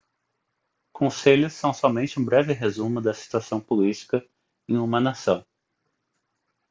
conselhos 0.91 1.53
são 1.53 1.71
somente 1.71 2.19
um 2.19 2.25
breve 2.25 2.53
resumo 2.53 2.99
da 2.99 3.13
situação 3.13 3.59
política 3.61 4.27
em 4.67 4.75
uma 4.77 4.99
nação 4.99 5.45